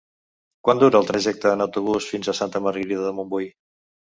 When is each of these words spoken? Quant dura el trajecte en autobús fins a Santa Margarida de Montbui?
Quant 0.67 0.79
dura 0.83 1.01
el 1.03 1.09
trajecte 1.09 1.51
en 1.57 1.63
autobús 1.67 2.09
fins 2.15 2.33
a 2.33 2.37
Santa 2.41 2.63
Margarida 2.69 3.05
de 3.05 3.13
Montbui? 3.21 3.51